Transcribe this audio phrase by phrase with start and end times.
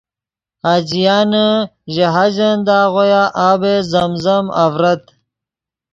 [0.63, 1.31] حاجیان
[1.93, 3.61] ژے حاجن دے آغویا آب
[3.91, 5.03] زم زم آڤرت